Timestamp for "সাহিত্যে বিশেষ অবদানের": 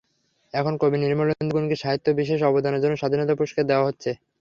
1.83-2.81